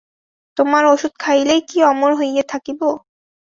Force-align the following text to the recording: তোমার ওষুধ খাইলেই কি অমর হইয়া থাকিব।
তোমার 0.57 0.83
ওষুধ 0.85 1.13
খাইলেই 1.19 1.61
কি 1.69 1.77
অমর 1.83 2.11
হইয়া 2.19 2.43
থাকিব। 2.51 2.81